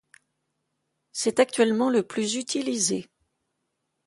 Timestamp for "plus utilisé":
2.01-3.07